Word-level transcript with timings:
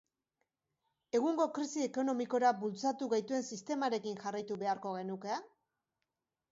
Egungo 1.19 1.45
krisi 1.57 1.83
ekonomikora 1.89 2.55
bultzatu 2.65 3.11
gaituen 3.13 3.47
sistemarekin 3.53 4.19
jarraitu 4.25 4.61
beharko 4.65 4.97
genuke? 5.01 5.41